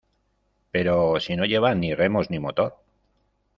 [0.71, 2.73] ¡pero si no llevan ni remos, ni motor!